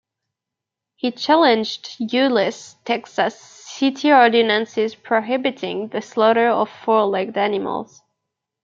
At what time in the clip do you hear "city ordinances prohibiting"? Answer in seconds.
3.39-5.89